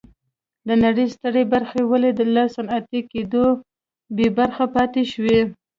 [0.67, 3.45] د نړۍ سترې برخې ولې له صنعتي کېدو
[4.15, 5.39] بې برخې پاتې شوې.